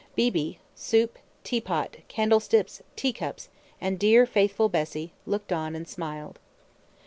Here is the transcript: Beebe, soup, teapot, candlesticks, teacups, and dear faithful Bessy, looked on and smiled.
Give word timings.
Beebe, 0.15 0.57
soup, 0.73 1.19
teapot, 1.43 1.97
candlesticks, 2.07 2.81
teacups, 2.95 3.49
and 3.79 3.99
dear 3.99 4.25
faithful 4.25 4.67
Bessy, 4.67 5.13
looked 5.27 5.53
on 5.53 5.75
and 5.75 5.87
smiled. 5.87 6.39